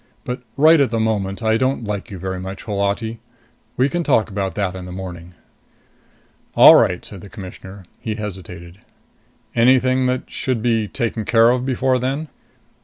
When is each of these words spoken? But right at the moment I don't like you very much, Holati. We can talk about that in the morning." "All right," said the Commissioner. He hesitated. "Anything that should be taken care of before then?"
But 0.23 0.41
right 0.57 0.81
at 0.81 0.89
the 0.89 0.99
moment 0.99 1.43
I 1.43 1.57
don't 1.57 1.83
like 1.83 2.09
you 2.09 2.17
very 2.17 2.39
much, 2.39 2.63
Holati. 2.63 3.19
We 3.77 3.87
can 3.87 4.03
talk 4.03 4.31
about 4.31 4.55
that 4.55 4.75
in 4.75 4.85
the 4.85 4.91
morning." 4.91 5.35
"All 6.55 6.73
right," 6.73 7.05
said 7.05 7.21
the 7.21 7.29
Commissioner. 7.29 7.85
He 7.99 8.15
hesitated. 8.15 8.79
"Anything 9.53 10.07
that 10.07 10.23
should 10.25 10.63
be 10.63 10.87
taken 10.87 11.23
care 11.23 11.51
of 11.51 11.67
before 11.67 11.99
then?" 11.99 12.29